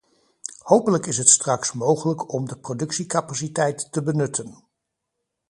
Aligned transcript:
Hopelijk 0.61 1.05
is 1.05 1.17
het 1.17 1.29
straks 1.29 1.73
mogelijk 1.73 2.31
om 2.33 2.47
de 2.47 2.57
productiecapaciteit 2.57 3.91
te 3.91 4.03
benutten. 4.03 4.63